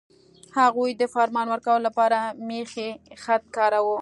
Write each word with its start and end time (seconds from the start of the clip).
هغوی 0.59 0.91
د 0.95 1.03
فرمان 1.13 1.47
ورکولو 1.49 1.85
لپاره 1.87 2.19
میخي 2.47 2.89
خط 3.23 3.43
کاراوه. 3.55 3.97